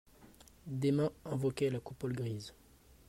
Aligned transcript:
Des 0.65 0.91
mains 0.91 1.11
invoquaient 1.25 1.69
la 1.69 1.79
coupole 1.79 2.13
grise. 2.13 2.55